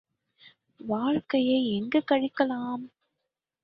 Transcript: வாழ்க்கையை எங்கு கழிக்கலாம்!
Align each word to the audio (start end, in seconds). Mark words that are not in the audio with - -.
வாழ்க்கையை 0.79 1.59
எங்கு 1.71 2.03
கழிக்கலாம்! 2.11 2.85